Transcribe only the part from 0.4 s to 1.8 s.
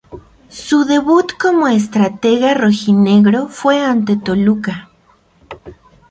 Su debut como